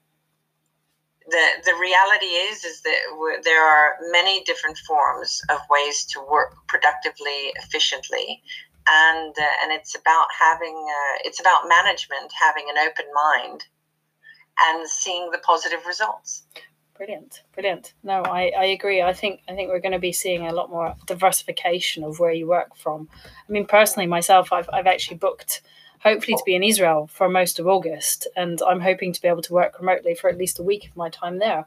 The, 1.27 1.37
the, 1.37 1.71
the 1.71 1.79
reality 1.79 2.27
is 2.27 2.65
is 2.65 2.83
that 2.83 3.41
there 3.45 3.65
are 3.65 3.97
many 4.11 4.43
different 4.45 4.79
forms 4.79 5.41
of 5.51 5.59
ways 5.71 6.05
to 6.07 6.21
work 6.21 6.57
productively 6.67 7.53
efficiently 7.63 8.43
and 8.89 9.35
uh, 9.39 9.63
and 9.63 9.73
it's 9.73 9.95
about 9.95 10.27
having 10.39 10.75
uh, 10.75 11.19
it's 11.25 11.41
about 11.41 11.69
management 11.69 12.33
having 12.41 12.65
an 12.71 12.79
open 12.79 13.05
mind 13.13 13.65
and 14.67 14.89
seeing 14.89 15.31
the 15.31 15.39
positive 15.39 15.81
results. 15.87 16.45
Brilliant, 16.97 17.43
brilliant. 17.55 17.95
No, 18.03 18.23
I, 18.23 18.51
I 18.59 18.65
agree. 18.65 19.03
I 19.03 19.13
think 19.13 19.43
I 19.49 19.55
think 19.55 19.69
we're 19.69 19.79
going 19.79 19.93
to 19.93 20.01
be 20.01 20.13
seeing 20.13 20.47
a 20.47 20.53
lot 20.53 20.69
more 20.69 20.97
diversification 21.07 22.03
of 22.03 22.19
where 22.19 22.33
you 22.33 22.49
work 22.49 22.77
from. 22.77 23.09
I 23.25 23.53
mean, 23.53 23.67
personally, 23.67 24.09
myself, 24.09 24.53
I've 24.53 24.69
I've 24.73 24.89
actually 24.89 25.19
booked 25.19 25.63
hopefully 26.01 26.37
to 26.37 26.43
be 26.45 26.57
in 26.57 26.65
Israel 26.65 27.07
for 27.07 27.29
most 27.29 27.61
of 27.61 27.69
August, 27.69 28.27
and 28.37 28.61
I'm 28.63 28.81
hoping 28.81 29.13
to 29.13 29.23
be 29.23 29.29
able 29.29 29.43
to 29.43 29.53
work 29.53 29.79
remotely 29.79 30.17
for 30.17 30.29
at 30.29 30.39
least 30.39 30.59
a 30.59 30.65
week 30.65 30.89
of 30.89 30.97
my 30.97 31.09
time 31.09 31.39
there. 31.39 31.67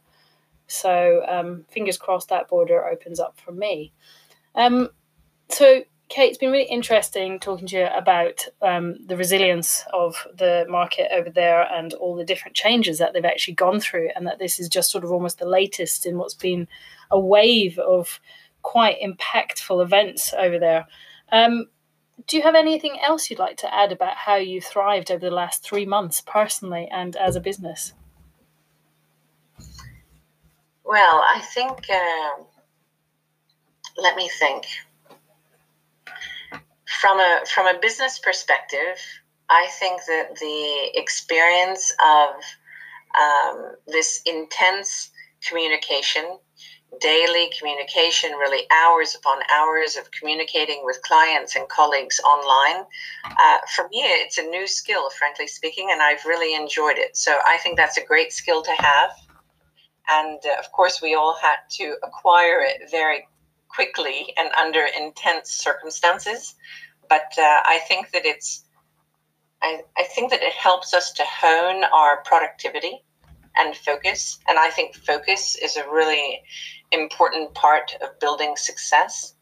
So 0.68 1.26
um, 1.28 1.66
fingers 1.70 1.98
crossed 1.98 2.30
that 2.30 2.50
border 2.50 2.86
opens 2.86 3.20
up 3.20 3.38
for 3.40 3.52
me. 3.52 3.94
Um, 4.56 4.90
so 5.50 5.84
Kate, 6.12 6.28
it's 6.28 6.38
been 6.38 6.52
really 6.52 6.66
interesting 6.66 7.40
talking 7.40 7.66
to 7.68 7.78
you 7.78 7.86
about 7.86 8.46
um, 8.62 8.98
the 9.06 9.16
resilience 9.16 9.86
of 9.94 10.28
the 10.38 10.66
market 10.68 11.10
over 11.14 11.30
there 11.30 11.62
and 11.72 11.94
all 11.94 12.18
the 12.18 12.26
different 12.26 12.54
changes 12.54 12.98
that 12.98 13.14
they've 13.14 13.24
actually 13.24 13.54
gone 13.54 13.80
through, 13.80 14.10
and 14.14 14.28
that 14.28 14.38
this 14.38 14.60
is 14.60 14.68
just 14.68 14.92
sort 14.92 15.06
of 15.06 15.12
almost 15.14 15.40
the 15.40 15.48
latest 15.48 16.06
in 16.06 16.18
what's 16.18 16.34
been 16.34 16.68
a 17.12 17.18
wave 17.18 17.80
of 17.80 18.20
quite 18.62 18.98
impactful 19.02 19.82
events 19.82 20.34
over 20.38 20.60
there. 20.60 20.86
Um, 21.32 21.68
do 22.28 22.36
you 22.36 22.44
have 22.44 22.56
anything 22.56 23.00
else 23.02 23.30
you'd 23.30 23.40
like 23.40 23.56
to 23.58 23.74
add 23.74 23.94
about 23.94 24.18
how 24.18 24.36
you 24.36 24.60
thrived 24.60 25.12
over 25.12 25.24
the 25.24 25.34
last 25.34 25.64
three 25.64 25.86
months, 25.86 26.20
personally 26.20 26.90
and 26.92 27.16
as 27.16 27.38
a 27.38 27.40
business? 27.40 27.94
Well, 30.84 31.24
I 31.24 31.42
think, 31.54 31.90
uh, 31.90 32.44
let 33.96 34.18
me 34.18 34.30
think 34.38 34.66
from 37.00 37.20
a 37.20 37.42
from 37.54 37.68
a 37.68 37.80
business 37.80 38.20
perspective, 38.20 38.98
I 39.50 39.68
think 39.80 40.02
that 40.08 40.36
the 40.40 40.92
experience 40.96 41.92
of 42.04 42.30
um, 43.20 43.76
this 43.88 44.22
intense 44.26 45.12
communication, 45.48 46.38
daily 47.00 47.52
communication, 47.58 48.32
really 48.32 48.66
hours 48.72 49.16
upon 49.16 49.40
hours 49.54 49.96
of 49.96 50.10
communicating 50.12 50.82
with 50.84 51.02
clients 51.02 51.56
and 51.56 51.68
colleagues 51.70 52.20
online, 52.22 52.84
uh, 53.26 53.58
for 53.76 53.88
me, 53.90 54.00
it's 54.04 54.38
a 54.38 54.44
new 54.44 54.68
skill, 54.68 55.10
frankly 55.12 55.48
speaking, 55.48 55.90
and 55.92 56.02
I've 56.02 56.26
really 56.26 56.56
enjoyed 56.56 56.98
it. 56.98 57.16
So 57.16 57.40
I 57.46 57.58
think 57.58 57.78
that's 57.78 57.98
a 57.98 58.06
great 58.06 58.32
skill 58.34 58.62
to 58.62 58.72
have. 58.80 59.12
And 60.10 60.40
uh, 60.46 60.60
of 60.60 60.72
course, 60.72 61.02
we 61.02 61.16
all 61.16 61.38
had 61.42 61.58
to 61.72 61.96
acquire 62.04 62.62
it 62.62 62.90
very 62.90 63.28
quickly 63.74 64.34
and 64.38 64.50
under 64.54 64.86
intense 64.98 65.52
circumstances. 65.52 66.56
But 67.10 67.34
uh, 67.38 67.62
I 67.66 67.80
think 67.88 68.12
that 68.12 68.26
it's, 68.26 68.66
I, 69.62 69.82
I 69.98 70.04
think 70.04 70.32
that 70.32 70.42
it 70.42 70.54
helps 70.54 70.94
us 70.94 71.12
to 71.14 71.24
hone 71.26 71.84
our 71.86 72.24
productivity 72.24 73.04
and 73.58 73.76
focus. 73.76 74.40
And 74.48 74.58
I 74.58 74.70
think 74.70 74.96
focus 74.96 75.56
is 75.56 75.78
a 75.78 75.90
really 75.90 76.42
important 76.92 77.54
part 77.54 77.96
of 78.02 78.20
building 78.20 78.56
success. 78.56 79.36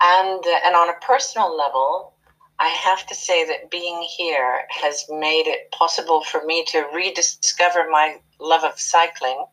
And, 0.00 0.44
uh, 0.44 0.60
and 0.64 0.74
on 0.74 0.88
a 0.88 1.00
personal 1.00 1.56
level, 1.56 2.14
I 2.60 2.68
have 2.68 3.06
to 3.06 3.14
say 3.14 3.46
that 3.46 3.70
being 3.70 4.02
here 4.16 4.62
has 4.70 5.04
made 5.08 5.46
it 5.46 5.70
possible 5.70 6.24
for 6.24 6.44
me 6.44 6.64
to 6.68 6.86
rediscover 6.92 7.88
my 7.88 8.16
love 8.40 8.64
of 8.64 8.78
cycling 8.78 9.44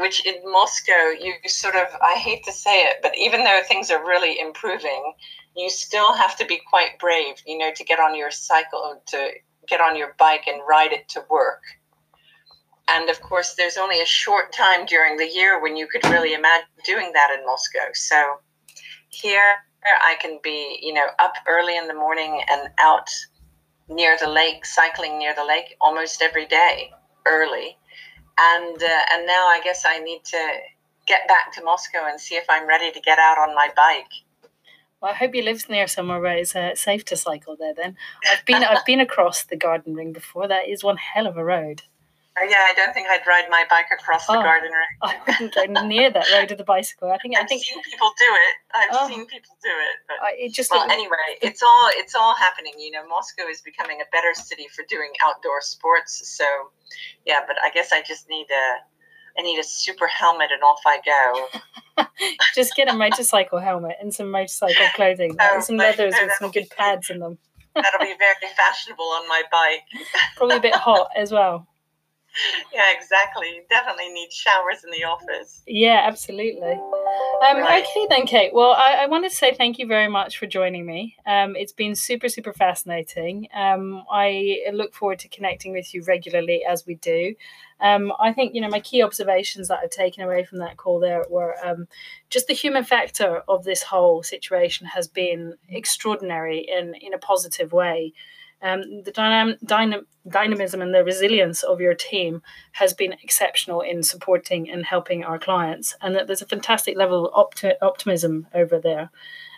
which 0.00 0.24
in 0.26 0.34
Moscow, 0.44 1.10
you 1.20 1.34
sort 1.46 1.76
of, 1.76 1.88
I 2.02 2.14
hate 2.14 2.44
to 2.44 2.52
say 2.52 2.82
it, 2.82 2.96
but 3.02 3.16
even 3.16 3.44
though 3.44 3.60
things 3.66 3.90
are 3.90 4.04
really 4.04 4.40
improving, 4.40 5.12
you 5.56 5.68
still 5.68 6.12
have 6.14 6.36
to 6.38 6.46
be 6.46 6.60
quite 6.68 6.98
brave, 6.98 7.36
you 7.46 7.58
know, 7.58 7.70
to 7.74 7.84
get 7.84 8.00
on 8.00 8.16
your 8.16 8.30
cycle, 8.30 9.02
to 9.06 9.30
get 9.68 9.80
on 9.80 9.96
your 9.96 10.14
bike 10.18 10.46
and 10.46 10.62
ride 10.68 10.92
it 10.92 11.08
to 11.10 11.24
work. 11.28 11.62
And 12.88 13.10
of 13.10 13.20
course, 13.20 13.54
there's 13.54 13.76
only 13.76 14.00
a 14.00 14.06
short 14.06 14.52
time 14.52 14.86
during 14.86 15.16
the 15.16 15.28
year 15.28 15.62
when 15.62 15.76
you 15.76 15.86
could 15.86 16.04
really 16.06 16.34
imagine 16.34 16.68
doing 16.84 17.12
that 17.12 17.36
in 17.38 17.44
Moscow. 17.46 17.92
So 17.92 18.38
here 19.10 19.56
I 20.02 20.16
can 20.20 20.40
be, 20.42 20.78
you 20.82 20.92
know, 20.92 21.06
up 21.18 21.34
early 21.46 21.76
in 21.76 21.88
the 21.88 21.94
morning 21.94 22.42
and 22.50 22.70
out 22.80 23.10
near 23.88 24.16
the 24.18 24.28
lake, 24.28 24.64
cycling 24.64 25.18
near 25.18 25.34
the 25.34 25.44
lake 25.44 25.76
almost 25.80 26.22
every 26.22 26.46
day 26.46 26.90
early 27.26 27.76
and 28.40 28.82
uh, 28.82 29.02
and 29.12 29.26
now 29.26 29.46
I 29.46 29.60
guess 29.62 29.84
I 29.86 29.98
need 29.98 30.24
to 30.24 30.52
get 31.06 31.26
back 31.28 31.52
to 31.54 31.64
Moscow 31.64 32.06
and 32.08 32.20
see 32.20 32.36
if 32.36 32.44
I'm 32.48 32.66
ready 32.66 32.90
to 32.92 33.00
get 33.00 33.18
out 33.18 33.38
on 33.38 33.54
my 33.54 33.68
bike. 33.76 34.12
Well, 35.00 35.12
I 35.12 35.14
hope 35.14 35.34
you 35.34 35.42
live 35.42 35.68
near 35.68 35.86
somewhere 35.86 36.20
where 36.20 36.36
it's 36.36 36.54
uh, 36.54 36.74
safe 36.74 37.04
to 37.06 37.16
cycle 37.16 37.56
there. 37.58 37.74
Then 37.74 37.96
I've 38.30 38.44
been 38.44 38.62
I've 38.62 38.84
been 38.84 39.00
across 39.00 39.44
the 39.44 39.56
Garden 39.56 39.94
Ring 39.94 40.12
before. 40.12 40.46
That 40.46 40.68
is 40.68 40.84
one 40.84 40.98
hell 40.98 41.26
of 41.26 41.36
a 41.36 41.44
road. 41.44 41.82
Oh, 42.38 42.46
yeah, 42.48 42.62
I 42.62 42.74
don't 42.74 42.94
think 42.94 43.08
I'd 43.08 43.26
ride 43.26 43.50
my 43.50 43.64
bike 43.68 43.90
across 43.92 44.26
the 44.26 44.38
oh, 44.38 44.42
garden 44.42 44.70
ring. 44.70 44.92
Oh, 45.02 45.08
I 45.08 45.18
wouldn't 45.26 45.54
go 45.54 45.82
near 45.82 46.10
that 46.10 46.30
road 46.32 46.48
with 46.48 46.58
the 46.58 46.64
bicycle. 46.64 47.10
I 47.10 47.18
think 47.18 47.36
I've 47.36 47.44
I 47.44 47.46
think 47.46 47.64
seen 47.64 47.82
people 47.82 48.10
do 48.16 48.24
it. 48.24 48.54
I've 48.72 48.88
oh, 48.92 49.08
seen 49.08 49.26
people 49.26 49.50
do 49.62 49.68
it. 49.68 49.96
But, 50.06 50.16
I, 50.22 50.36
it 50.38 50.52
just 50.52 50.70
well, 50.70 50.88
anyway, 50.88 51.36
it's 51.42 51.62
all 51.62 51.90
it's 51.94 52.14
all 52.14 52.36
happening. 52.36 52.74
You 52.78 52.92
know, 52.92 53.06
Moscow 53.08 53.48
is 53.50 53.60
becoming 53.62 54.00
a 54.00 54.08
better 54.12 54.32
city 54.32 54.66
for 54.74 54.84
doing 54.88 55.10
outdoor 55.26 55.60
sports. 55.60 56.22
So, 56.36 56.44
yeah, 57.26 57.40
but 57.46 57.56
I 57.62 57.70
guess 57.70 57.92
I 57.92 58.00
just 58.00 58.28
need 58.28 58.46
a 58.50 59.38
I 59.38 59.42
need 59.42 59.58
a 59.58 59.64
super 59.64 60.06
helmet 60.06 60.50
and 60.52 60.62
off 60.62 60.80
I 60.86 61.00
go. 61.04 62.04
just 62.54 62.74
get 62.76 62.88
a 62.88 62.94
motorcycle 62.94 63.58
helmet 63.58 63.96
and 64.00 64.14
some 64.14 64.30
motorcycle 64.30 64.86
clothing, 64.94 65.36
oh, 65.40 65.60
some 65.60 65.76
leathers 65.76 66.14
with 66.20 66.32
some 66.38 66.50
good 66.52 66.70
pads 66.70 67.10
in 67.10 67.18
them. 67.18 67.38
That'll 67.74 68.00
be 68.00 68.14
very 68.18 68.52
fashionable 68.56 69.04
on 69.04 69.28
my 69.28 69.42
bike. 69.50 69.82
Probably 70.36 70.56
a 70.56 70.60
bit 70.60 70.74
hot 70.74 71.08
as 71.16 71.30
well. 71.30 71.66
Yeah, 72.72 72.84
exactly. 72.96 73.62
Definitely 73.68 74.10
need 74.10 74.32
showers 74.32 74.84
in 74.84 74.90
the 74.90 75.04
office. 75.04 75.62
Yeah, 75.66 76.02
absolutely. 76.06 76.72
Um, 76.72 77.58
right. 77.58 77.82
Okay, 77.82 78.06
then, 78.08 78.26
Kate. 78.26 78.54
Well, 78.54 78.72
I, 78.72 79.00
I, 79.02 79.06
wanted 79.06 79.30
to 79.30 79.36
say 79.36 79.54
thank 79.54 79.78
you 79.78 79.86
very 79.86 80.08
much 80.08 80.38
for 80.38 80.46
joining 80.46 80.86
me. 80.86 81.16
Um, 81.26 81.56
it's 81.56 81.72
been 81.72 81.94
super, 81.94 82.28
super 82.28 82.52
fascinating. 82.52 83.48
Um, 83.54 84.04
I 84.10 84.60
look 84.72 84.94
forward 84.94 85.18
to 85.20 85.28
connecting 85.28 85.72
with 85.72 85.92
you 85.92 86.04
regularly 86.04 86.64
as 86.68 86.86
we 86.86 86.94
do. 86.96 87.34
Um, 87.80 88.12
I 88.20 88.32
think, 88.32 88.54
you 88.54 88.60
know, 88.60 88.68
my 88.68 88.80
key 88.80 89.02
observations 89.02 89.68
that 89.68 89.80
I've 89.82 89.90
taken 89.90 90.22
away 90.22 90.44
from 90.44 90.58
that 90.58 90.76
call 90.76 91.00
there 91.00 91.24
were 91.30 91.54
um, 91.64 91.88
just 92.28 92.46
the 92.46 92.52
human 92.52 92.84
factor 92.84 93.42
of 93.48 93.64
this 93.64 93.82
whole 93.82 94.22
situation 94.22 94.86
has 94.88 95.08
been 95.08 95.54
extraordinary 95.68 96.58
in, 96.60 96.94
in 97.00 97.14
a 97.14 97.18
positive 97.18 97.72
way. 97.72 98.12
Um, 98.62 99.02
the 99.02 99.12
dynam- 99.12 99.58
dynam- 99.64 100.06
dynamism 100.28 100.82
and 100.82 100.94
the 100.94 101.04
resilience 101.04 101.62
of 101.62 101.80
your 101.80 101.94
team 101.94 102.42
has 102.72 102.92
been 102.92 103.14
exceptional 103.22 103.80
in 103.80 104.02
supporting 104.02 104.70
and 104.70 104.84
helping 104.84 105.24
our 105.24 105.38
clients, 105.38 105.96
and 106.00 106.14
that 106.14 106.26
there's 106.26 106.42
a 106.42 106.46
fantastic 106.46 106.96
level 106.96 107.28
of 107.28 107.52
opti- 107.52 107.76
optimism 107.80 108.46
over 108.54 108.78
there. 108.78 109.10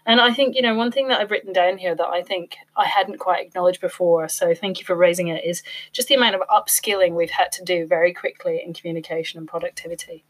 And 0.05 0.21
I 0.21 0.33
think, 0.33 0.57
you 0.57 0.63
know, 0.63 0.75
one 0.75 0.91
thing 0.91 1.09
that 1.09 1.21
I've 1.21 1.31
written 1.31 1.53
down 1.53 1.79
here 1.79 1.95
that 1.95 2.07
I 2.07 2.23
think 2.23 2.57
I 2.77 2.87
hadn't 2.87 3.19
quite 3.19 3.47
acknowledged 3.47 3.81
before, 3.81 4.29
so 4.29 4.55
thank 4.55 4.81
you 4.81 4.85
for 4.85 4.97
raising 4.97 5.29
it, 5.29 5.45
is 5.45 5.63
just 5.93 6.09
the 6.09 6.15
amount 6.15 6.35
of 6.35 6.43
upskilling 6.49 7.15
we've 7.15 7.31
had 7.31 7.53
to 7.53 7.65
do 7.65 7.87
very 7.87 8.13
quickly 8.13 8.63
in 8.65 8.75
communication 8.75 9.39
and 9.39 9.47
productivity. 9.47 10.25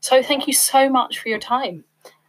So 0.00 0.22
thank 0.22 0.46
you 0.46 0.52
so 0.52 0.88
much 0.88 1.18
for 1.18 1.28
your 1.28 1.40
time. 1.40 1.84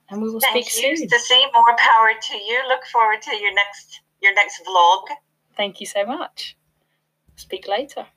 And 0.10 0.22
we 0.22 0.30
will 0.30 0.40
thank 0.40 0.68
speak 0.68 0.84
you. 0.84 0.98
soon. 0.98 1.08
To 1.08 1.20
see 1.20 1.46
more 1.54 1.76
power 1.78 2.12
to 2.20 2.36
you. 2.36 2.64
Look 2.68 2.86
forward 2.86 3.22
to 3.24 3.36
your 3.36 3.54
next 3.54 4.02
your 4.22 4.34
next 4.34 4.64
vlog. 4.66 5.04
Thank 5.58 5.82
you 5.82 5.86
so 5.86 6.06
much. 6.06 6.58
Speak 7.36 7.68
later. 7.68 8.08